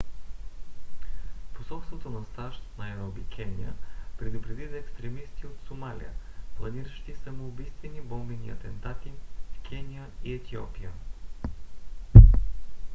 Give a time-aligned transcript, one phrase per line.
[1.53, 3.73] посолството на сащ в найроби кения
[4.17, 6.11] предупреди за екстремисти от сомалия
[6.57, 9.11] планиращи самоубийствени бомбени атентати
[9.53, 10.91] в кения и етиопия